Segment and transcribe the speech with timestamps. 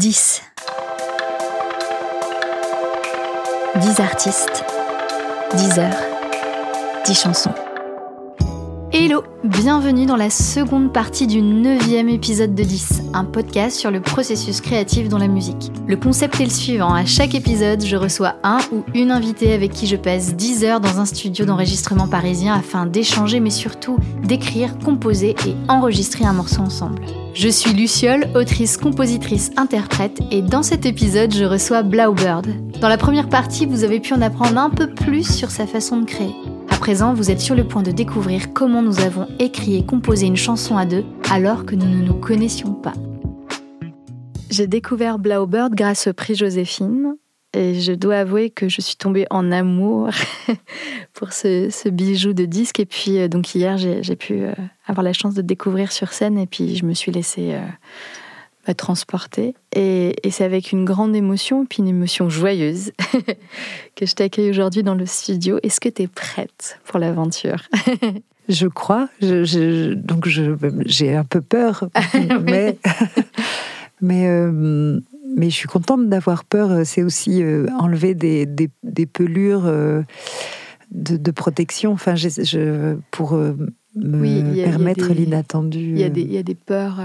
[0.00, 0.40] 10.
[3.74, 4.64] 10 artistes,
[5.52, 5.94] 10 heures,
[7.04, 7.69] 10 chansons.
[9.10, 14.00] Hello, bienvenue dans la seconde partie du neuvième épisode de 10, un podcast sur le
[14.00, 15.72] processus créatif dans la musique.
[15.88, 19.72] Le concept est le suivant, à chaque épisode, je reçois un ou une invitée avec
[19.72, 24.78] qui je passe 10 heures dans un studio d'enregistrement parisien afin d'échanger mais surtout d'écrire,
[24.78, 27.02] composer et enregistrer un morceau ensemble.
[27.34, 32.46] Je suis Luciole, autrice, compositrice, interprète, et dans cet épisode, je reçois Blaubird.
[32.80, 35.96] Dans la première partie, vous avez pu en apprendre un peu plus sur sa façon
[35.96, 36.34] de créer.
[36.80, 40.38] Présent, vous êtes sur le point de découvrir comment nous avons écrit et composé une
[40.38, 42.94] chanson à deux alors que nous ne nous connaissions pas.
[44.48, 47.16] J'ai découvert Blaubird grâce au prix Joséphine,
[47.52, 50.08] et je dois avouer que je suis tombée en amour
[51.12, 52.80] pour ce, bijou de disque.
[52.80, 54.54] Et puis, euh, donc hier, j'ai pu euh,
[54.86, 56.38] avoir la chance de découvrir sur scène.
[56.38, 57.66] Et puis, je me suis laissée euh,
[58.68, 59.54] me transporter.
[59.74, 62.92] Et, c'est avec une grande émotion, puis une émotion joyeuse,
[63.96, 65.58] que je t'accueille aujourd'hui dans le studio.
[65.62, 67.62] Est-ce que tu es prête pour l'aventure?
[68.48, 69.08] Je crois.
[69.20, 71.88] Je, donc, j'ai un peu peur.
[72.42, 72.78] mais.
[74.00, 74.26] mais
[75.36, 76.84] mais je suis contente d'avoir peur.
[76.84, 80.02] C'est aussi euh, enlever des, des, pelures euh,
[80.90, 81.92] de, protection.
[81.92, 83.56] Enfin, je, pour euh,
[83.94, 85.96] me permettre l'inattendu.
[85.96, 87.00] Y, il y a des peurs.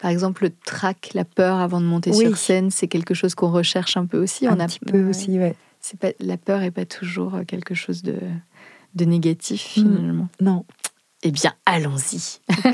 [0.00, 3.50] Par exemple, le trac, la peur avant de monter sur scène, c'est quelque chose qu'on
[3.50, 4.46] recherche un peu aussi.
[4.46, 5.54] Un On a, petit peu aussi, ouais.
[5.80, 8.18] C'est pas, la peur n'est pas toujours quelque chose de,
[8.94, 9.80] de négatif, hmm.
[9.80, 10.28] finalement.
[10.40, 10.64] non.
[11.22, 12.40] Eh bien, allons-y.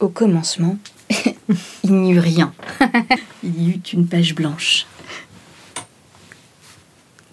[0.00, 0.76] Au commencement,
[1.84, 2.52] il n'y eut rien.
[3.44, 4.86] il y eut une page blanche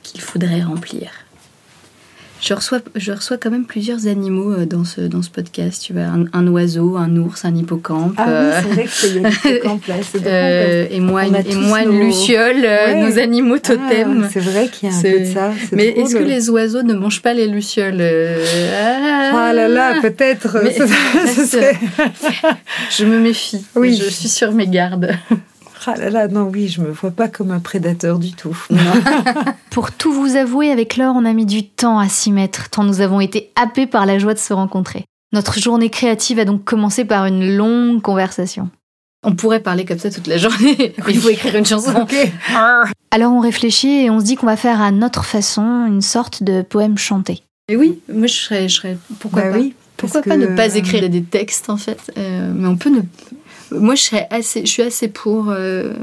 [0.04, 1.12] qu'il faudrait remplir.
[2.42, 5.84] Je reçois, je reçois quand même plusieurs animaux euh, dans ce, dans ce podcast.
[5.84, 8.14] Tu vois, un, oiseau, un ours, un hippocampe.
[8.18, 8.32] Ah oui,
[8.62, 9.10] c'est vrai que c'est
[9.56, 9.96] hippocampe là.
[10.26, 14.30] Euh, et moi, et moi une luciole, euh, nos animaux ah, totems.
[14.32, 15.52] c'est vrai qu'il y a un peu de ça.
[15.72, 20.58] Mais est-ce que les oiseaux ne mangent pas les lucioles ah, ah, là là, peut-être.
[22.98, 23.64] je me méfie.
[23.76, 23.96] Oui.
[23.96, 25.12] Je suis sur mes gardes.
[25.86, 28.58] Ah là là, non, oui, je me vois pas comme un prédateur du tout.
[29.70, 32.84] Pour tout vous avouer, avec Laure, on a mis du temps à s'y mettre, tant
[32.84, 35.06] nous avons été happés par la joie de se rencontrer.
[35.32, 38.70] Notre journée créative a donc commencé par une longue conversation.
[39.24, 42.08] On pourrait parler comme ça toute la journée, mais il faut écrire une chanson.
[43.12, 46.42] Alors on réfléchit et on se dit qu'on va faire à notre façon une sorte
[46.44, 47.42] de poème chanté.
[47.70, 49.58] Et oui, moi je serais, je serais pourquoi bah pas?
[49.58, 53.02] Oui, pourquoi pas ne pas écrire des textes en fait, euh, mais on peut ne
[53.72, 55.50] moi, je, serais assez, je suis assez pour.
[55.50, 55.94] Euh,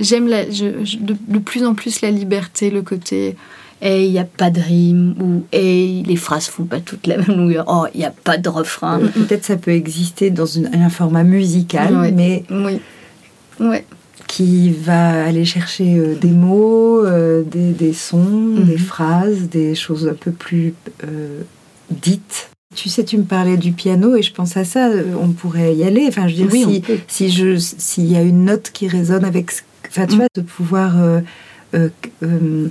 [0.00, 3.36] j'aime de, plus en plus la liberté, le côté.
[3.82, 7.16] Hey, il n'y a pas de rime, ou Hey, les phrases font pas toutes la
[7.18, 9.00] même longueur, oh, il n'y a pas de refrain.
[9.00, 12.44] Euh, peut-être ça peut exister dans une, un format musical, mais.
[12.50, 12.80] Oui.
[13.60, 13.84] Ouais
[14.26, 18.64] qui va aller chercher euh, des mots, des, des, sons, mhm.
[18.64, 20.74] des phrases, des choses un peu plus
[21.90, 25.28] dites tu sais, tu me parlais du piano et je pense à ça, euh, on
[25.28, 26.06] pourrait y aller.
[26.08, 29.52] Enfin, je veux dire, si, je, s'il y a une note qui résonne avec.
[29.88, 30.18] Enfin, tu mm.
[30.18, 31.20] vois, de pouvoir euh,
[31.74, 32.68] euh,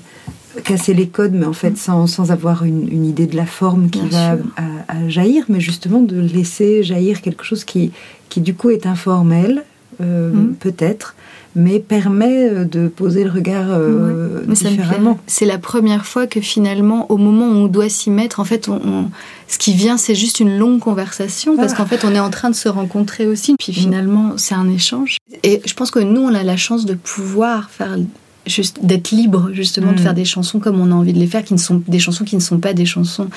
[0.64, 4.08] casser les codes, mais en fait, sans, sans avoir une, idée de la forme qui
[4.10, 7.92] va à, jaillir, mais justement de laisser jaillir quelque chose qui,
[8.30, 9.64] qui du coup, est informel,
[10.00, 10.54] mm.
[10.60, 11.16] peut-être,
[11.56, 15.20] mais permet euh, de poser le regard euh, différemment.
[15.28, 18.70] C'est la première fois que finalement, au moment où on doit s'y mettre, en fait,
[18.70, 19.10] on,
[19.48, 21.78] ce qui vient, c'est juste une longue conversation, parce ah.
[21.78, 25.18] qu'en fait, on est en train de se rencontrer aussi, puis finalement, c'est un échange.
[25.44, 27.98] Et je pense que nous, on a la chance de pouvoir faire
[28.46, 30.04] juste d'être libre justement de mm.
[30.04, 32.26] faire des chansons comme on a envie de les faire qui ne sont des chansons
[32.26, 33.30] qui ne sont pas des chansons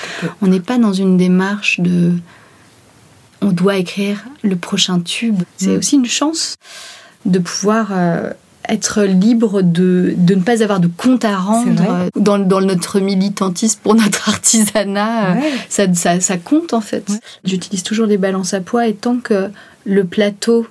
[0.42, 2.12] on n'est pas dans une démarche de
[3.40, 5.78] on doit écrire le prochain tube c'est mm.
[5.78, 6.56] aussi une chance
[7.26, 8.30] de pouvoir euh,
[8.68, 13.00] être libre de, de, ne pas avoir de compte à rendre euh, dans, dans, notre
[13.00, 15.32] militantisme pour notre artisanat.
[15.32, 17.06] Euh, ça, ça, ça, compte en fait.
[17.44, 19.50] J'utilise toujours des balances à poids et tant que
[19.84, 20.66] le plateau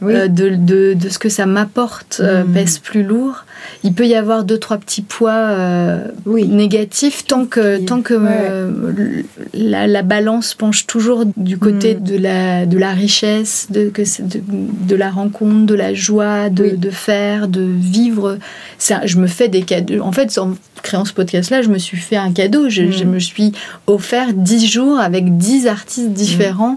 [0.00, 2.52] de, de, de, ce que ça m'apporte mm.
[2.52, 3.43] pèse plus lourd,
[3.84, 9.22] il peut y avoir deux trois petits poids euh, négatifs tant que tant que euh,
[9.52, 12.00] la, balance penche toujours du côté mm.
[12.00, 16.76] de la de la richesse de, que de, de la rencontre de la joie de,
[16.76, 18.38] de faire de vivre.
[18.78, 20.00] Ça je me fais des cadeaux.
[20.00, 22.70] En fait en créant ce podcast là je me suis fait un cadeau.
[22.70, 23.04] Je, mm.
[23.04, 23.52] me suis
[23.86, 26.76] offert dix jours avec dix artistes différents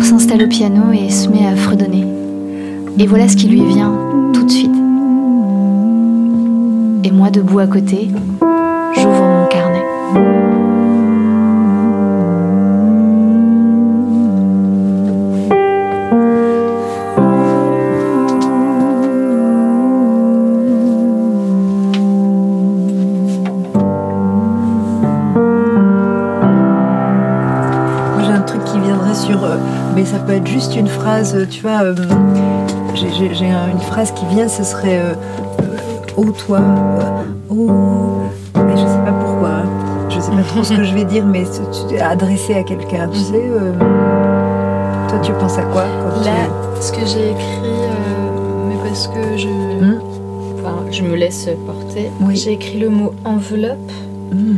[0.00, 2.04] S'installe au piano et se met à fredonner.
[2.98, 3.92] Et voilà ce qui lui vient
[4.32, 4.74] tout de suite.
[7.04, 8.08] Et moi, debout à côté,
[8.94, 10.51] j'ouvre mon carnet.
[30.12, 31.82] Ça peut être juste une phrase, tu vois.
[31.84, 31.94] euh,
[32.94, 35.12] j'ai- j'ai j'ai un- une phrase qui vient, ce serait euh,
[35.62, 35.76] euh,
[36.18, 36.60] Oh toi,
[37.50, 37.70] oh.
[38.54, 39.48] Mais je sais pas pourquoi.
[39.48, 39.64] hein.
[40.10, 41.44] Je sais pas trop ce que je vais dire, mais
[42.02, 43.32] adressé à quelqu'un, tu sais.
[43.42, 43.72] euh,
[45.08, 46.34] toi, tu penses à quoi quand tu- Là,
[46.80, 47.70] ce que j'ai écrit,
[48.68, 50.00] mais parce que je, Hmm?
[50.60, 52.36] enfin, je me laisse porter, Oui.
[52.36, 53.90] j'ai écrit le mot enveloppe,
[54.32, 54.56] Hmm.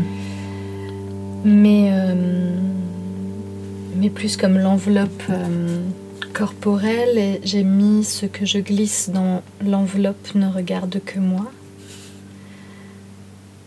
[1.45, 1.91] mais,
[4.05, 5.81] mais plus comme l'enveloppe euh,
[6.35, 7.17] corporelle.
[7.17, 11.51] Et j'ai mis ce que je glisse dans l'enveloppe ne regarde que moi.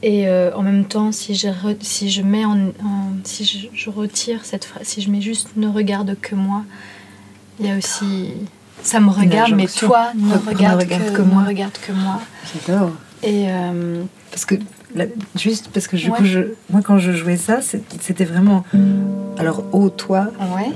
[0.03, 3.67] Et euh, en même temps, si je, re- si je mets en, en- si je,
[3.73, 6.63] je retire cette phrase, si je mets juste ne regarde que moi,
[7.59, 8.29] il y a aussi
[8.83, 11.43] ça me regarde, mais toi ne Ne regarde, regarde que, que ne moi.
[11.43, 12.21] regarde que moi.
[12.67, 12.91] J'adore.
[13.23, 14.55] Et euh, Parce que,
[14.95, 15.05] là,
[15.35, 16.17] juste parce que du Ouais.
[16.17, 18.63] coup, je, moi, quand je jouais ça, c'était vraiment.
[19.37, 20.27] Alors, ô toi.
[20.57, 20.71] ouais.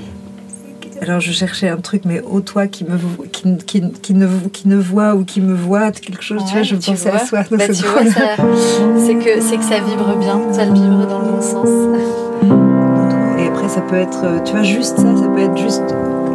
[1.00, 2.96] Alors, je cherchais un truc, mais ô toi qui, me,
[3.32, 6.62] qui, qui, qui, ne, qui ne voit ou qui me voit, quelque chose, tu vois,
[6.62, 7.20] je pensais vois.
[7.20, 7.42] à soi.
[7.50, 11.68] Bah, C'est que, c'est que ça vibre bien, ça le vibre dans le bon sens.
[13.40, 15.82] Et après, ça peut être, euh, tu vois, juste ça, ça peut être juste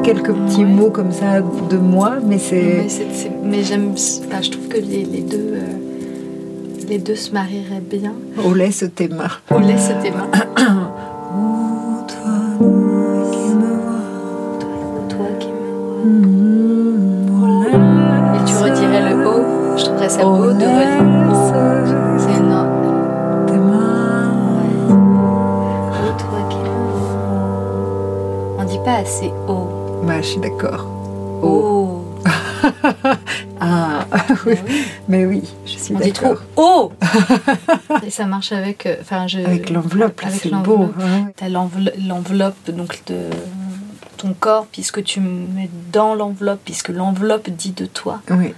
[0.03, 0.69] quelques petits Ouais.
[0.71, 2.87] mots comme ça de moi, mais c'est.
[3.43, 5.61] Mais, j'aime, enfin, je trouve que les, les deux, euh,
[6.87, 8.13] les deux se marieraient bien.
[8.43, 9.27] Oh, laisse tes mains.
[9.51, 10.27] On laisse tes mains.
[10.33, 12.33] Ô toi
[13.31, 15.09] qui me vois.
[15.09, 15.53] Toi qui me
[16.05, 17.65] Mm,
[18.35, 19.77] Et tu redirais le O.
[19.77, 20.59] Je trouverais ça beau de.
[22.19, 22.65] C'est non.
[23.47, 24.31] tes mains.
[24.89, 24.91] O,
[26.17, 26.63] toi qui me
[26.93, 28.59] vois.
[28.59, 29.67] On dit pas assez O.
[30.05, 30.85] Bah, je suis d'accord.
[31.43, 31.83] Oh.
[32.63, 32.69] O.
[33.59, 34.05] Ah,
[34.45, 34.55] oui.
[35.07, 35.43] mais oui,
[35.93, 36.35] On dit trop.
[36.55, 36.91] O.
[38.05, 39.39] Et ça marche avec, euh, enfin, je.
[39.39, 40.77] Avec l'enveloppe, c'est beau.
[40.77, 40.97] l'enveloppe.
[41.41, 41.49] ouais.
[42.07, 43.29] L'enveloppe donc de
[44.17, 48.21] ton corps puisque tu mets dans l'enveloppe puisque l'enveloppe dit de toi.
[48.31, 48.53] Oui.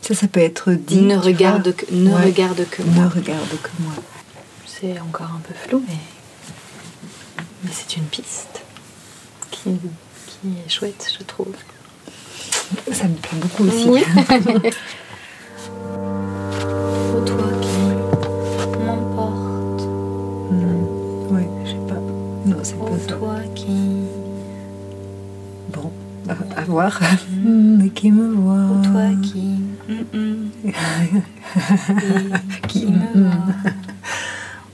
[0.00, 1.00] Ça, ça peut être dit.
[1.00, 1.72] ne regarde vois.
[1.72, 2.24] que ne Ouais.
[2.24, 3.08] regarde que Ne moi.
[3.14, 3.92] regarde que moi.
[4.66, 5.94] C'est encore un peu flou mais
[7.64, 8.62] mais c'est une piste
[9.52, 9.70] qui
[10.26, 11.54] qui est chouette je trouve.
[12.92, 13.88] Ça me plaît beaucoup aussi.
[13.88, 14.02] Oui.
[17.14, 19.82] Oh toi qui m'emporte.
[20.50, 21.34] Hmm.
[21.34, 22.00] Ouais, je sais pas.
[22.46, 23.14] Non, c'est pas ça.
[23.14, 24.04] toi qui
[25.72, 25.90] Bon,
[26.28, 27.00] à, à voir.
[27.44, 28.66] Mais qui me voit.
[28.70, 30.50] oh toi qui mm, mm.
[32.68, 33.72] qui, Qui, me voit.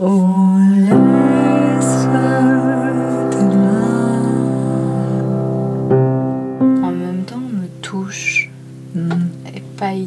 [0.01, 1.08] Oh, laisse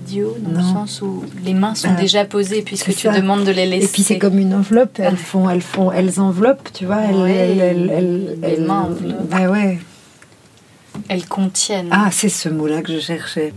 [0.06, 3.12] idiot dans le sens où les mains sont Ah, déjà posées puisque tu ça.
[3.14, 3.86] demandes de les laisser.
[3.86, 7.16] Et puis c'est comme une enveloppe, elles font, elles font, elles enveloppent, tu vois, elles,
[7.16, 9.30] Ouais, elles, elles, elles- les elles- mains enveloppent.
[9.30, 9.80] Bah ouais.
[11.08, 11.90] elles contiennent.
[11.92, 13.54] Ah, c'est ce mot-là que je cherchais.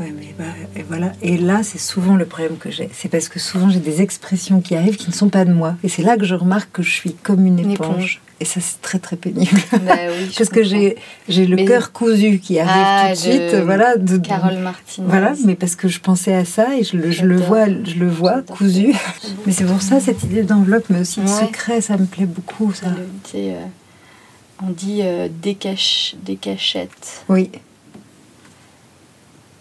[0.00, 0.44] Ouais, mais bah,
[0.76, 1.12] et voilà.
[1.22, 2.88] Et là, c'est souvent le problème que j'ai.
[2.92, 5.76] C'est parce que souvent j'ai des expressions qui arrivent qui ne sont pas de moi.
[5.84, 8.20] Et c'est là que je remarque que je suis comme une Une éponge.
[8.40, 9.56] Et ça, c'est très très pénible.
[9.86, 10.96] Bah oui, parce que j'ai
[11.28, 13.54] j'ai le Mais- cœur cousu qui arrive Ah, tout de suite.
[13.64, 13.96] Voilà.
[13.96, 15.06] De, Carole Martinez.
[15.08, 17.94] Voilà, mais parce que je pensais à ça et je le, je le vois, je
[17.94, 18.92] le vois cousu.
[19.46, 21.46] Mais c'est pour ça cette idée d'enveloppe, mais aussi de Ouais.
[21.46, 22.72] secret, ça me plaît beaucoup.
[22.72, 22.86] Ça.
[22.88, 23.60] Le- euh,
[24.62, 27.22] on dit euh, des, cache- des cachettes.
[27.28, 27.50] Oui,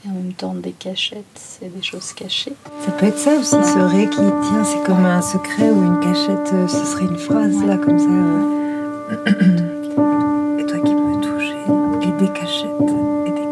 [0.06, 2.54] Et en même temps, des cachettes, c'est des choses cachées.
[2.86, 6.00] ça peut être ça aussi, ce ré qui tient, c'est comme un secret ou une
[6.02, 8.06] cachette, euh, ce serait une phrase là comme ça.
[8.10, 8.60] euh.
[10.60, 11.54] Et toi qui me touches,
[12.02, 12.68] et des cachettes,
[13.28, 13.48] et des...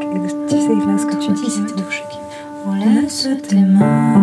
[0.49, 1.61] tu sais là ce que tu dis, c'est.
[2.67, 4.17] On laisse tes mains.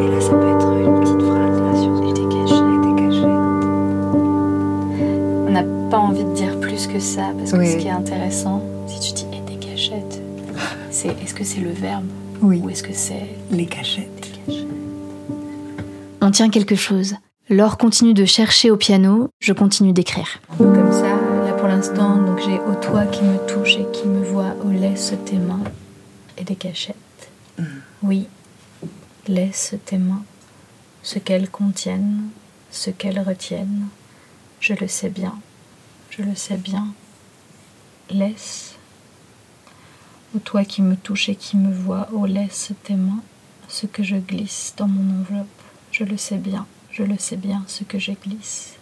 [0.00, 2.80] Et là ça peut être une petite phrase là sur des et cachettes.
[2.82, 3.46] des cachettes.
[5.46, 7.68] On n'a pas envie de dire plus que ça parce que Oui.
[7.72, 8.60] ce qui est intéressant,
[11.38, 12.08] que c'est le verbe
[12.42, 14.28] Oui, ou est-ce que c'est les cachettes.
[16.20, 17.14] On tient quelque chose.
[17.48, 20.40] Laure continue de chercher au piano, je continue d'écrire.
[20.58, 21.14] Comme ça,
[21.46, 24.70] là pour l'instant, donc j'ai au toi qui me touche et qui me voit, au
[24.70, 25.62] laisse tes mains
[26.36, 26.96] et des cachettes.
[28.02, 28.26] Oui,
[29.28, 30.24] laisse tes mains,
[31.04, 32.30] ce qu'elles contiennent,
[32.72, 33.86] ce qu'elles retiennent.
[34.58, 35.38] Je le sais bien,
[36.10, 36.88] je le sais bien.
[38.10, 38.77] Laisse.
[40.36, 43.22] Au toi qui me touche et qui me voit, oh laisse tes mains,
[43.68, 45.46] ce que je glisse dans mon enveloppe.
[45.90, 48.74] Je le sais bien, je le sais bien, ce que je glisse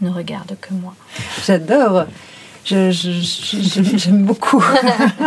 [0.00, 0.94] ne regarde que moi.
[1.44, 2.04] J'adore.
[2.64, 4.62] Je- je- je- je- J'aime beaucoup.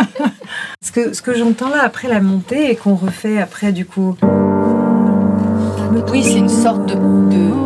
[0.82, 4.16] ce que, ce que j'entends là après la montée et qu'on refait après du coup.
[6.10, 7.61] Oui, c'est une sorte de, de-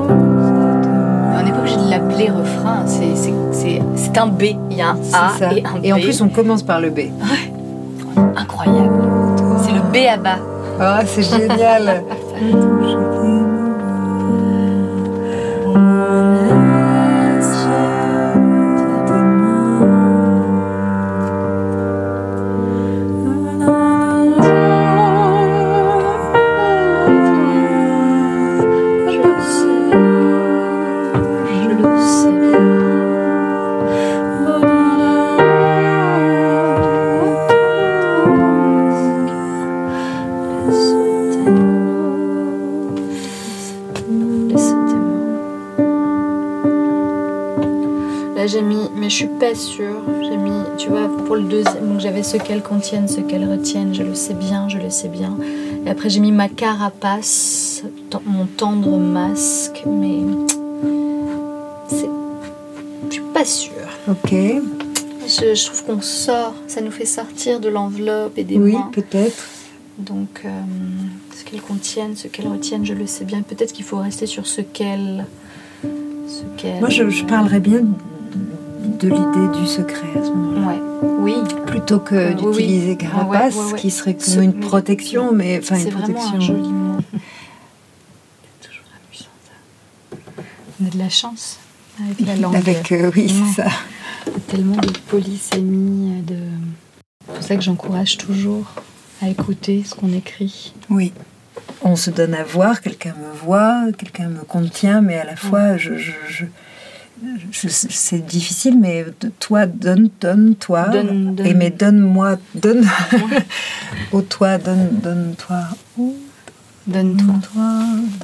[2.16, 4.42] les refrains, c'est un B.
[4.70, 5.84] Il y a un A et un B.
[5.84, 7.00] Et en plus, on commence par le B.
[8.36, 9.02] Incroyable.
[9.62, 10.38] C'est le B à bas.
[10.80, 12.02] Ah, c'est génial.
[49.54, 50.02] sûre.
[50.22, 53.94] J'ai mis, tu vois, pour le deuxième, donc j'avais ce qu'elles contiennent, ce qu'elles retiennent,
[53.94, 55.36] je le sais bien, je le sais bien.
[55.84, 57.82] Et après j'ai mis ma carapace,
[58.24, 60.18] mon tendre masque, mais
[61.88, 62.08] c'est,
[63.08, 63.72] je suis pas sûre.
[64.08, 64.32] Ok.
[65.26, 69.48] Je, trouve qu'on sort, ça nous fait sortir de l'enveloppe et des Oui, peut-être.
[69.98, 70.48] Donc, euh,
[71.34, 73.42] ce qu'elles contiennent, ce qu'elles retiennent, je le sais bien.
[73.42, 75.26] Peut-être qu'il faut rester sur ce qu'elles.
[76.80, 77.82] Moi, je, je parlerais bien
[78.96, 80.78] de l'idée du secret à ce moment-là.
[81.02, 81.34] Oui.
[81.66, 86.14] Plutôt que d'utiliser carapace, qui serait comme une protection, mais enfin une protection.
[86.14, 86.98] Vraiment un joli mot.
[88.62, 90.12] C'est toujours amusant ça.
[90.80, 91.58] On a de la chance
[92.02, 92.56] avec la langue.
[92.56, 93.70] Avec, euh, oui, c'est ça.
[94.48, 96.36] Tellement de polysémie, de.
[97.26, 98.66] C'est pour ça que j'encourage toujours
[99.22, 100.74] à écouter ce qu'on écrit.
[100.90, 101.12] Oui.
[101.82, 105.76] On se donne à voir, quelqu'un me voit, quelqu'un me contient, mais à la fois,
[105.76, 106.44] je, je
[107.52, 109.06] c'est difficile, mais
[109.40, 110.88] toi, donne, donne, toi.
[111.44, 112.86] Et mais donne-moi, donne.
[114.12, 115.62] Au toi, donne, donne-toi.
[116.86, 117.72] Donne-toi.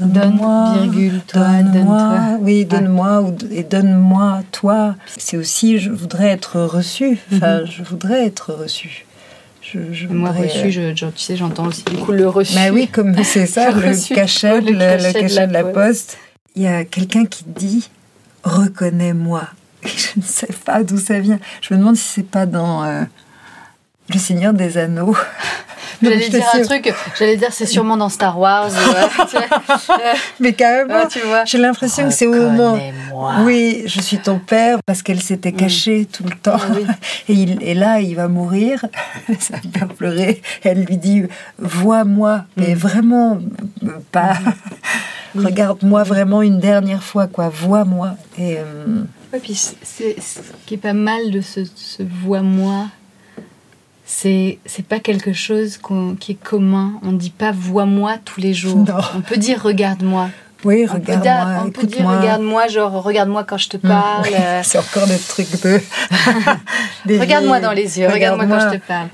[0.01, 0.75] Donne-moi.
[0.83, 2.39] virgule, toi, donne-toi.
[2.43, 4.95] oui, donne-moi et donne-moi, toi.
[5.17, 7.19] C'est aussi, je voudrais être reçu.
[7.33, 7.67] Enfin, mhm.
[7.67, 9.07] je voudrais être reçu.
[9.63, 12.55] Je, Moi, reçu, je, tu sais, j'entends aussi du coup le reçu.
[12.57, 16.19] Mais bah oui, comme c'est ça, le cachet, le, cachet, de la poste.
[16.55, 17.89] Il y a quelqu'un qui dit
[18.45, 19.43] reconnais-moi.
[19.85, 21.39] Je ne sais pas d'où ça vient.
[21.61, 23.03] Je me demande si c'est pas dans euh,
[24.13, 25.17] Le Seigneur des Anneaux.
[26.03, 28.71] J'allais dire un truc, j'allais dire c'est sûrement dans Star Wars.
[30.41, 31.45] Mais quand même, tu vois.
[31.45, 32.79] j'ai l'impression que c'est au moment.
[33.45, 35.57] Oui, je suis ton père parce qu'elle s'était mm.
[35.57, 36.59] cachée tout le temps.
[37.29, 38.85] Et, il, et là, il va mourir.
[39.39, 40.43] Ça va pleurer.
[40.65, 41.23] Elle lui dit
[41.59, 42.79] Vois-moi, mais mm.
[42.79, 43.39] vraiment
[44.11, 44.39] pas.
[45.35, 47.49] Regarde-moi vraiment une dernière fois, quoi.
[47.49, 48.17] Vois-moi.
[48.39, 48.59] Et.
[48.59, 49.05] Euh,
[49.43, 52.89] puis c'est ce qui est pas mal de ce, ce vois-moi
[54.13, 55.79] c'est c'est pas quelque chose
[56.21, 56.93] qui est commun.
[57.03, 58.85] On dit pas vois-moi tous les jours.
[59.17, 60.29] On peut dire regarde-moi.
[60.65, 61.65] Oui, regarde-moi.
[61.67, 63.81] On peut dire regarde-moi, genre regarde-moi quand je te mm.
[63.81, 64.27] parle.
[64.63, 65.81] c'est encore des trucs de.
[67.19, 69.09] regarde-moi dans les yeux, regarde-moi quand je te parle.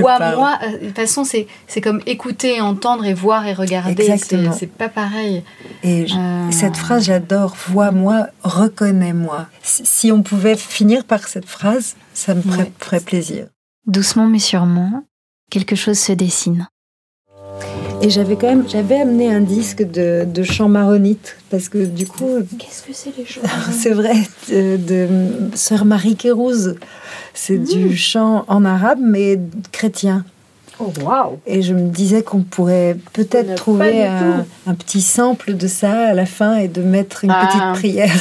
[0.00, 4.16] Vois-moi, euh, de toute façon, c'est, c'est comme écouter, entendre et voir et regarder.
[4.18, 5.42] C'est, pas pareil.
[5.82, 7.56] Et euh, cette phrase, j'adore.
[7.68, 9.46] Vois-moi, reconnais-moi.
[9.62, 12.42] Si on pouvait finir par cette phrase, ça me
[12.78, 13.46] ferait plaisir.
[13.86, 15.04] Doucement mais sûrement,
[15.50, 16.66] quelque chose se dessine.
[18.02, 22.06] Et j'avais quand même, j'avais amené un disque de, de chant maronite parce que du
[22.06, 22.38] coup.
[22.58, 23.40] Qu'est-ce que c'est les chants
[23.72, 24.14] C'est vrai,
[24.48, 25.08] de,
[25.54, 26.76] Sœur Marie Kérouz.
[27.34, 27.96] C'est du mmh.
[27.96, 29.38] chant en arabe mais
[29.72, 30.24] chrétien.
[30.78, 31.40] Oh, wow.
[31.46, 36.26] Et je me disais qu'on pourrait peut-être trouver un, petit sample de ça à la
[36.26, 37.72] fin et de mettre une petite ah.
[37.74, 38.12] prière.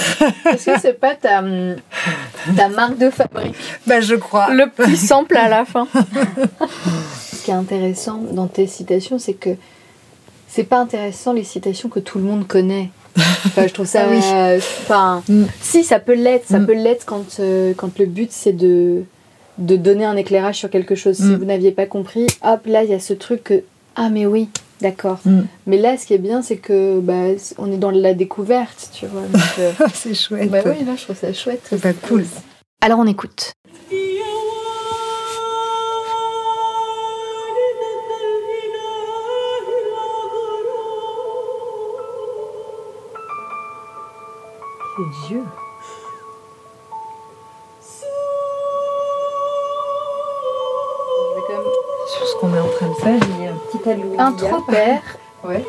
[0.45, 1.43] Est-ce que c'est pas ta,
[2.55, 3.55] ta marque de fabrique
[3.85, 4.53] Ben, je crois.
[4.53, 5.85] Le petit sample à la fin.
[7.45, 9.51] Qui est intéressant dans tes citations, c'est que
[10.47, 12.89] c'est pas intéressant les citations que tout le monde connaît.
[13.17, 14.07] Enfin, je trouve ça.
[14.09, 15.43] Ah enfin, mm.
[15.61, 16.65] si ça peut l'être, ça mm.
[16.65, 19.03] peut l'être quand, euh, quand le but c'est de
[19.59, 21.17] de donner un éclairage sur quelque chose.
[21.17, 21.35] Si mm.
[21.35, 23.63] vous n'aviez pas compris, hop, là, il y a ce truc que,
[23.95, 24.49] ah, mais oui,
[24.81, 25.19] d'accord.
[25.67, 29.05] Mais là, ce qui est bien, c'est que bah, on est dans la découverte, tu
[29.05, 29.21] vois.
[29.59, 30.49] Euh, c'est chouette.
[30.49, 31.61] Bah oui, là, je trouve ça chouette.
[31.69, 32.25] C'est pas cool.
[32.81, 33.53] Alors, on écoute.
[45.27, 45.43] Dieu.
[52.39, 54.17] qu'on est en train de faire, il y a un petit alloué.
[54.17, 54.35] Un
[55.47, 55.65] ouais.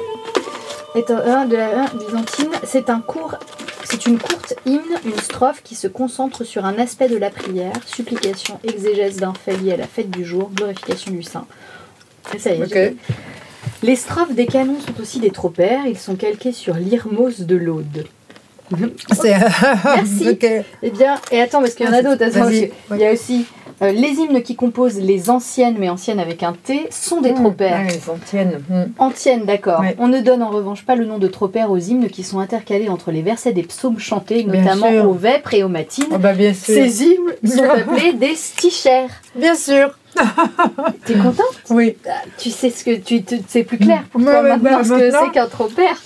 [0.94, 2.50] est un, de la byzantine.
[2.64, 3.36] C'est un court,
[3.84, 7.74] c'est une courte hymne, une strophe qui se concentre sur un aspect de la prière,
[7.84, 11.46] supplication, exégèse d'un fait lié à la fête du jour, glorification du saint.
[12.38, 12.96] ça y est.
[13.82, 18.06] Les strophes des canons sont aussi des tropères, ils sont calqués sur l'irmos de l'Aude.
[19.12, 19.34] C'est-
[19.84, 20.28] Merci.
[20.30, 20.46] Ok.
[20.82, 22.24] Eh bien, et attends, parce qu'il y en a Ah, d'autres.
[22.92, 23.46] Il y a aussi
[23.82, 27.80] euh, les hymnes qui composent les anciennes, mais anciennes avec un T, sont des tropères.
[27.86, 28.60] Ouais, ils en tiennent.
[28.70, 28.82] Mm.
[28.98, 29.80] Anciennes, d'accord.
[29.80, 29.94] Ouais.
[29.98, 32.88] On ne donne en revanche pas le nom de tropères aux hymnes qui sont intercalés
[32.88, 36.06] entre les versets des psaumes chantés, notamment aux vêpres et aux matines.
[36.12, 36.74] Oh bah bien sûr.
[36.74, 39.10] Ces hymnes sont appelés des stichères.
[39.34, 39.90] Bien sûr.
[41.04, 41.60] T'es contente?
[41.68, 41.96] Oui.
[42.08, 44.84] Ah, Tu sais ce que tu, tu- c'est plus clair pour toi ouais, maintenant bah,
[44.84, 45.96] ce que c'est qu'un tropère.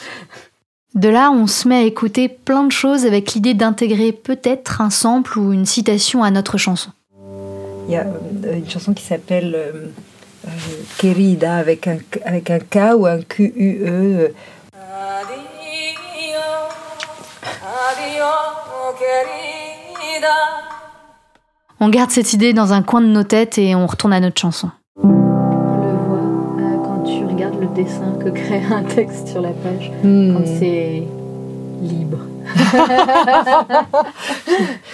[0.95, 4.91] De là, on se met à écouter plein de choses avec l'idée d'intégrer peut-être un
[4.91, 6.91] sample ou une citation à notre chanson.
[7.87, 9.87] Il y a euh, une chanson qui s'appelle euh,
[10.47, 10.51] euh,
[10.99, 13.87] Querida avec un, avec un K ou un Q-U-E.
[13.87, 14.29] euh,
[21.79, 24.41] On garde cette idée dans un coin de nos têtes et on retourne à notre
[24.41, 24.71] chanson.
[27.85, 31.03] Dessin que crée un texte sur la page, quand c'est
[31.83, 32.19] libre.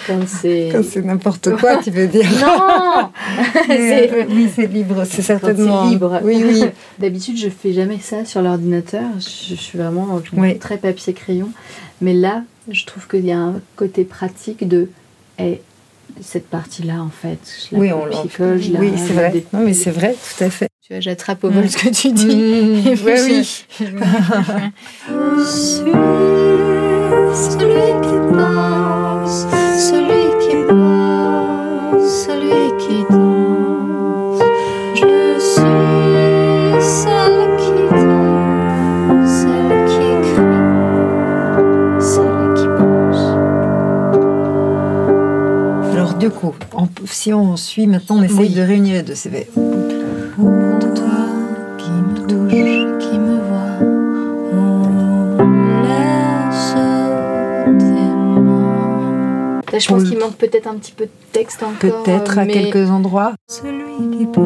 [0.07, 1.01] quand c'est.
[1.03, 2.29] N'importe quoi, tu veux dire.
[2.41, 3.09] Non
[3.67, 5.89] Mais, euh, oui, c'est libre, c'est certainement.
[5.89, 6.19] libre.
[6.23, 6.63] Oui, oui.
[6.99, 9.03] D'habitude, je fais jamais ça sur l'ordinateur.
[9.19, 10.57] Je, je suis vraiment Oui.
[10.59, 11.49] très papier-crayon.
[12.01, 14.89] Mais là, je trouve qu'il y a un côté pratique de.
[15.39, 15.61] eh,
[16.21, 19.43] cette partie-là, en fait, je la Oui, on copie-colle, je la- Oui, c'est vrai.
[19.53, 20.67] Non, mais c'est vrai, tout à fait.
[20.85, 22.25] Tu vois, j'attrape au vol ce que tu dis.
[22.35, 23.47] Mmh, Et puis ouais, je- oui.
[25.37, 25.91] Je suis
[27.33, 28.15] celui qui
[46.43, 48.49] On- si on suit maintenant, on essaye Oui.
[48.49, 49.47] de réunir les deux CV.
[59.73, 62.03] Là, je pense qu'il manque peut-être un petit peu de texte encore.
[62.03, 63.33] Peut-être euh, à mais- quelques endroits.
[63.47, 64.45] Celui qui pense,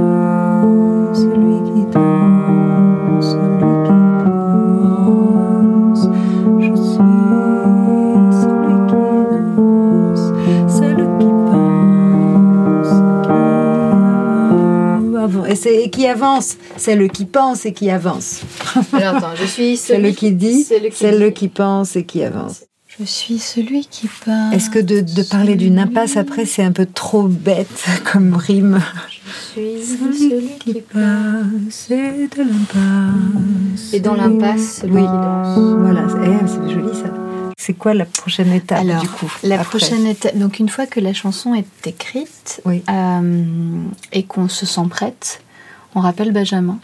[15.51, 18.41] Et, c'est- et qui avance, c'est le qui pense et qui avance.
[18.93, 21.33] Alors, attends, je suis C'est celui le qui dit, c'est le qui c'est le dit.
[21.33, 22.63] qui pense et qui avance.
[22.99, 24.53] Je suis celui qui part.
[24.53, 28.81] Est-ce que de, de parler d'une impasse après, c'est un peu trop bête comme rime?
[29.55, 33.93] Je suis celui qui passe et de l'impasse.
[33.93, 35.01] Et dans l'impasse, celui Oui.
[35.01, 35.57] qui danse.
[35.79, 37.13] Voilà, eh, c'est joli ça.
[37.63, 40.87] C'est quoi la prochaine étape Alors, du coup La après prochaine étape, donc une fois
[40.87, 42.81] que la chanson est écrite Oui.
[42.89, 45.41] euh, et qu'on se sent prête,
[45.93, 46.79] on rappelle Benjamin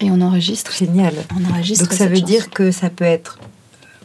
[0.00, 0.72] et on enregistre.
[0.72, 1.12] Génial.
[1.38, 2.26] On enregistre Donc ça veut chanson.
[2.26, 3.38] dire que ça peut être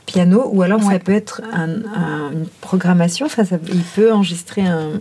[0.05, 3.25] piano ou alors ça peut être un- un- une programmation.
[3.27, 4.99] Enfin, ça- il peut enregistrer un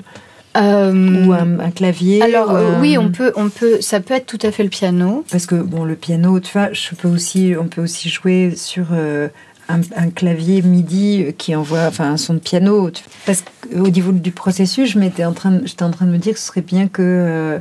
[0.57, 2.22] Euh, ou un, un clavier.
[2.22, 4.70] Alors euh, un- oui, on peut, on peut, ça peut être tout à fait le
[4.70, 5.24] piano.
[5.31, 8.87] Parce que bon, le piano, tu vois, je peux aussi, on peut aussi jouer sur
[8.92, 9.28] euh,
[9.68, 12.90] un, un clavier MIDI qui envoie, enfin, un son de piano.
[13.26, 16.35] Parce qu'au niveau du processus, je m'étais en train, j'étais en train de me dire
[16.35, 17.59] que ce serait bien que euh,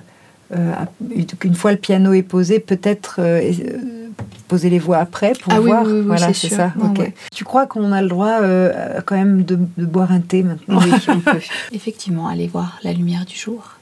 [0.56, 0.72] euh,
[1.40, 3.52] qu'une fois le piano est posé, peut-être euh,
[4.48, 5.84] poser les voix après pour Ah voir.
[5.84, 6.74] oui, oui, oui, voilà, c'est ça.
[6.98, 7.14] Ouais.
[7.34, 10.80] Tu crois qu'on a le droit euh, quand même de, de boire un thé maintenant?
[10.82, 11.40] Oui, on peut.
[11.74, 13.74] Effectivement, aller voir la lumière du jour,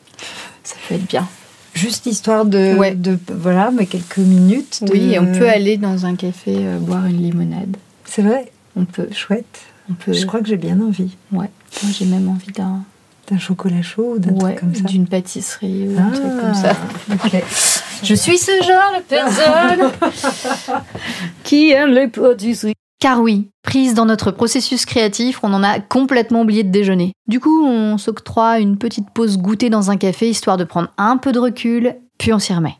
[0.64, 1.28] ça peut être bien.
[1.76, 2.96] Juste histoire de, Ouais.
[2.96, 4.80] de voilà, mais quelques minutes.
[4.84, 7.76] de- Oui, on peut aller dans un café boire une limonade.
[8.06, 9.62] C'est vrai, On peut, chouette.
[9.90, 10.14] on peut.
[10.14, 11.16] Je crois que j'ai bien envie.
[11.32, 11.50] Ouais.
[11.84, 12.84] Moi, j'ai même envie d'un,
[13.30, 14.84] D'un chocolat chaud ou d'un ouais, truc comme ça.
[14.84, 16.74] d'une pâtisserie ou un truc comme ça.
[17.10, 17.38] Ah.
[18.04, 19.92] Je suis ce genre de personne
[21.44, 22.74] qui aime les pâtisseries.
[23.00, 27.12] Car oui, prise dans notre processus créatif, on en a complètement oublié de déjeuner.
[27.28, 31.18] Du coup, on s'octroie une petite pause goûter dans un café histoire de prendre un
[31.18, 32.76] peu de recul, puis on s'y remet.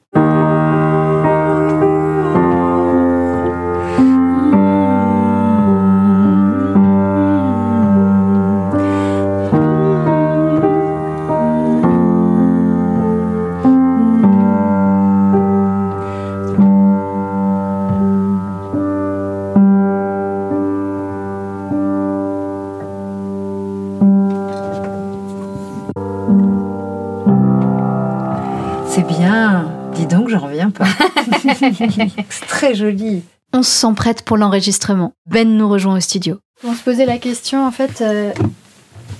[32.30, 33.22] C'est très joli.
[33.54, 35.14] On se sent prête pour l'enregistrement.
[35.28, 36.38] Ben nous rejoint au studio.
[36.64, 38.32] On se posait la question, en fait, euh,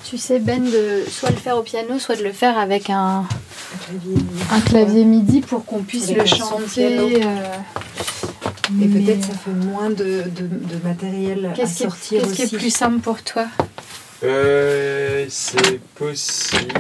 [0.04, 3.24] tu sais, Ben, de soit le faire au piano, soit de le faire avec un,
[4.52, 7.00] un clavier MIDI pour qu'on puisse Avec le chanter.
[7.24, 7.38] euh,
[8.82, 12.34] Et peut-être ça fait moins de, de, de matériel à Qu'est-ce qui, est- sortir qu'est-ce
[12.34, 13.46] qui est plus simple pour toi?
[14.26, 16.74] Euh, c'est possible.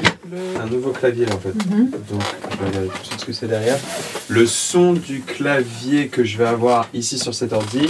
[0.62, 1.54] Un nouveau clavier là en fait.
[1.70, 1.92] Mhm.
[2.10, 3.78] Donc je vais regarder tout de suite ce que c'est derrière.
[4.28, 7.88] Le son du clavier que je vais avoir ici sur cet ordi,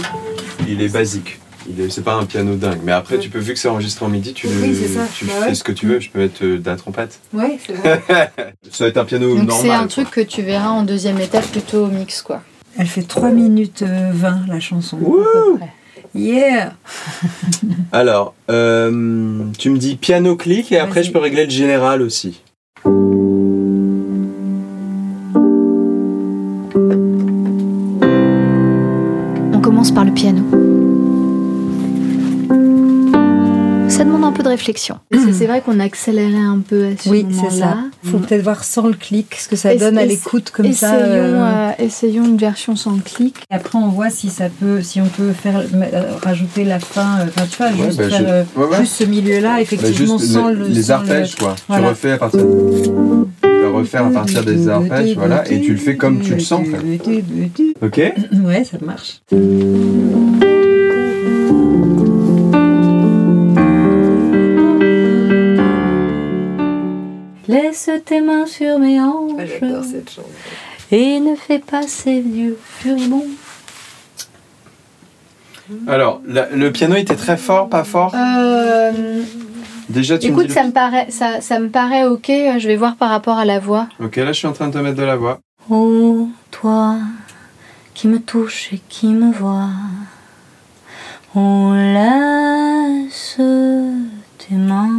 [0.68, 1.38] il est basique.
[1.68, 2.78] Il est, c'est pas un piano dingue.
[2.84, 5.00] Mais après, tu peux, vu que c'est enregistré en midi, tu, Oui, le- c'est ça.
[5.12, 5.54] tu Bah fais ouais.
[5.56, 5.98] ce que tu veux.
[5.98, 7.18] Je peux mettre euh, de la trompette.
[7.32, 8.00] Ouais, c'est vrai.
[8.70, 9.60] Ça va être un piano Donc normal.
[9.62, 9.88] c'est un quoi.
[9.88, 12.42] truc que tu verras en deuxième étape plutôt au mix quoi.
[12.78, 14.98] Elle fait 3 minutes euh, 20 la chanson.
[15.00, 15.72] Wouh à peu près.
[16.16, 16.72] Yeah
[17.92, 22.42] Alors, euh, tu me dis piano clic et après je peux régler le général aussi.
[34.56, 34.96] Réflexion.
[35.12, 37.50] C'est vrai qu'on accélérait un peu à ce Oui, moment-là.
[37.50, 37.76] c'est ça.
[38.10, 40.92] Faut peut-être voir sans le clic ce que ça Ess- donne à l'écoute comme essayons,
[40.92, 40.96] ça.
[40.96, 41.70] euh.
[41.78, 43.36] euh, essayons une version sans clic.
[43.50, 47.20] Et Après, on voit si ça peut, si on peut faire euh, rajouter la fin.
[47.20, 48.80] euh, Enfin, tu vois, Ouais, juste bah, faire je- euh, ouais, ouais.
[48.80, 50.68] juste ce milieu-là, Bah, effectivement, juste sans le- le.
[50.68, 51.54] les arpèges, quoi.
[51.68, 51.82] Voilà.
[51.84, 52.40] Tu refais à partir.
[52.40, 56.40] Tu le refais à partir des arpèges, voilà, et tu le fais comme tu le
[56.40, 57.12] sens, en fait.
[57.82, 58.12] Ok
[58.44, 59.20] Ouais, ça marche.
[67.48, 70.28] Laisse tes mains sur mes hanches J'adore cette chanson.
[70.90, 73.24] et ne fais pas ces vieux furibonds.
[75.88, 78.12] Alors, la- le piano était très fort, pas fort?
[78.14, 79.22] Euh,
[79.88, 80.52] Déjà, tu me écoute, dis.
[80.52, 82.26] ça me paraît, ça, ça me paraît ok.
[82.28, 83.88] Je vais voir par rapport à la voix.
[84.00, 85.40] Ok, là, je suis en train de te mettre de la voix.
[85.70, 86.96] Oh, toi
[87.94, 89.68] qui me touche et qui me vois,
[91.34, 93.38] on laisse
[94.38, 94.90] tes mains.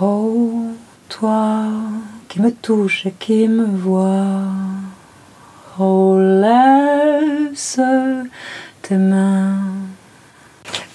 [0.00, 0.66] Oh,
[1.08, 1.66] toi
[2.28, 4.42] qui me touche et qui me voit.
[5.78, 7.78] Oh, laisse
[8.82, 9.58] tes mains.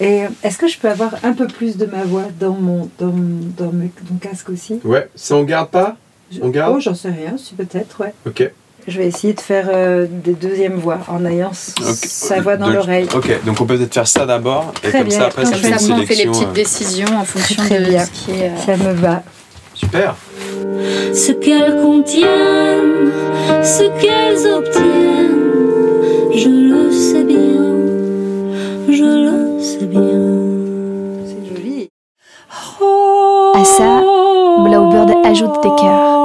[0.00, 3.12] Et est-ce que je peux avoir un peu plus de ma voix dans mon, dans,
[3.12, 4.80] mon- dans mes- mon casque aussi?
[4.84, 5.96] Ouais, ça on garde pas?
[6.40, 6.74] On garde?
[6.76, 8.14] Oh, j'en sais rien, si peut-être, ouais.
[8.26, 8.50] Ok.
[8.88, 11.86] Je vais essayer de faire euh, des deuxièmes voix en ayant s- Ok.
[12.02, 13.06] sa voix dans Donc- l'oreille.
[13.14, 15.52] Ok, donc on peut peut-être faire ça d'abord, et Très comme bien, ça, après, ça
[15.52, 16.32] comme fait une ça, on fait les sélection.
[16.32, 18.04] petites euh, décisions en fonction Très de bien.
[18.04, 18.44] ce qui est.
[18.50, 19.22] euh, Ça me va.
[19.74, 20.14] Super
[21.14, 23.10] ce qu'elles contiennent,
[23.62, 25.40] ce qu'elles obtiennent.
[26.34, 27.62] Je le sais bien,
[28.88, 31.26] je le sais bien.
[31.26, 31.90] C'est joli.
[33.54, 34.02] À ça,
[34.64, 36.19] Blaubeard ajoute des cœurs.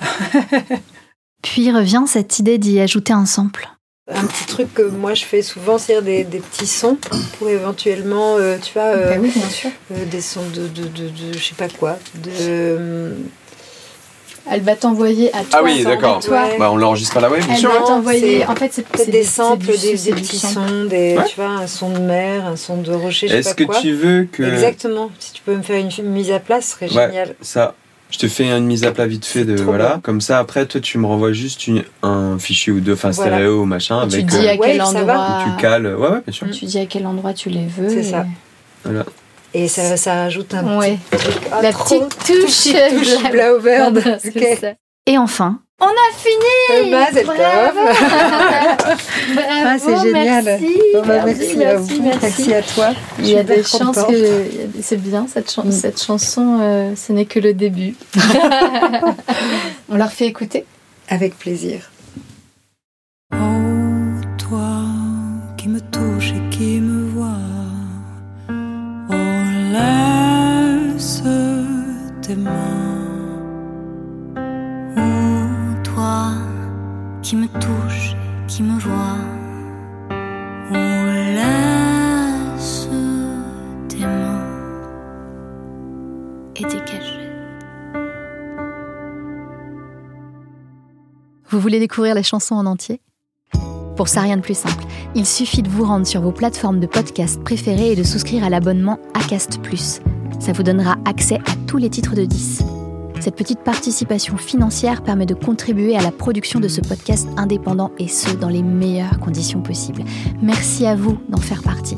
[1.42, 3.68] Puis revient cette idée d'y ajouter un sample.
[4.08, 6.96] Un petit truc que moi je fais souvent, c'est des, des petits sons
[7.38, 9.70] pour éventuellement, euh, tu vois, euh, bah oui, bien sûr.
[9.92, 13.16] euh, des sons de, de, de, de- je sais pas quoi, de...
[14.50, 15.48] Elle va t'envoyer à toi.
[15.54, 16.18] Ah oui, d'accord.
[16.18, 16.42] à toi.
[16.44, 16.56] Ouais.
[16.58, 17.70] Bah, on l'enregistre à la web, bien Elle sûr.
[17.72, 18.46] va t'envoyer.
[18.46, 20.54] En fait, c'est peut-être des samples, des, des petits sample.
[20.68, 21.24] sons, des, Ouais.
[21.28, 23.64] tu vois, un son de mer, un son de rocher, je sais Est-ce pas que
[23.64, 23.80] quoi.
[23.80, 24.42] tu veux que.
[24.44, 25.10] Exactement.
[25.18, 27.06] Si tu peux me faire une mise à plat, ce serait Ouais.
[27.08, 27.34] génial.
[27.40, 27.74] Ça,
[28.10, 29.60] je te fais une mise à plat vite fait de.
[29.60, 29.88] Voilà.
[29.88, 30.00] bien.
[30.00, 33.32] Comme ça, après, toi, tu me renvoies juste une- un fichier ou deux, enfin Voilà.
[33.32, 34.26] stéréo ou machin, Tu avec.
[34.26, 35.38] dis euh, à quel endroit.
[35.44, 35.86] où tu cales.
[35.96, 36.46] Ouais, ouais, bien sûr.
[36.52, 37.88] Tu dis à quel endroit tu les veux.
[37.88, 38.24] C'est et- ça.
[39.54, 40.98] Et ça, ça rajoute un Ouais.
[41.10, 41.42] petit truc.
[41.52, 42.72] Ah, La trop- petite touche.
[42.72, 43.90] petite touche Bla- Blaubert.
[43.92, 44.58] Voilà, c'est Ok.
[44.60, 44.68] ça.
[45.06, 47.24] Et enfin, On a fini Euh, tov.
[47.24, 47.80] Bravo
[49.64, 50.44] Ah, c'est génial.
[50.44, 52.18] Merci, bah, merci, merci, à vous, merci.
[52.22, 52.88] merci à toi.
[53.18, 54.08] Il y a des chances contente.
[54.10, 54.40] que
[54.82, 55.72] c'est bien cette, chan- Mm.
[55.72, 57.94] cette chanson, euh, ce n'est que le début.
[59.90, 60.64] On leur fait écouter.
[61.08, 61.90] Avec plaisir.
[75.84, 76.32] Toi
[77.22, 79.18] qui me touche et qui me mains
[86.56, 86.64] et
[91.48, 93.00] vous voulez découvrir la chanson en entier?
[93.96, 94.84] Pour ça, rien de plus simple.
[95.14, 98.50] Il suffit de vous rendre sur vos plateformes de podcast préférées et de souscrire à
[98.50, 99.60] l'abonnement Acast.
[100.40, 102.62] Ça vous donnera accès à tous les titres de 10.
[103.20, 108.08] Cette petite participation financière permet de contribuer à la production de ce podcast indépendant et
[108.08, 110.04] ce, dans les meilleures conditions possibles.
[110.42, 111.96] Merci à vous d'en faire partie.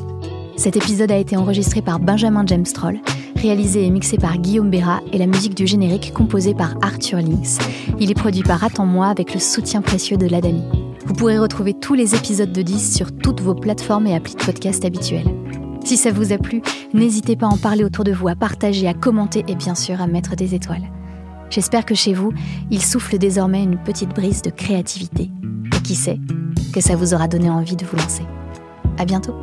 [0.56, 3.00] Cet épisode a été enregistré par Benjamin James Troll,
[3.36, 7.60] réalisé et mixé par Guillaume Béra et la musique du générique composée par Arthur Links.
[8.00, 10.64] Il est produit par Attends-moi avec le soutien précieux de l'Adami.
[11.06, 14.44] Vous pourrez retrouver tous les épisodes de 10 sur toutes vos plateformes et applis de
[14.44, 15.32] podcast habituelles.
[15.88, 16.60] Si ça vous a plu,
[16.92, 20.02] n'hésitez pas à en parler autour de vous, à partager, à commenter et bien sûr
[20.02, 20.82] à mettre des étoiles.
[21.48, 22.30] J'espère que chez vous,
[22.70, 25.30] il souffle désormais une petite brise de créativité.
[25.74, 26.20] Et qui sait,
[26.74, 28.24] que ça vous aura donné envie de vous lancer.
[28.98, 29.34] À bientôt!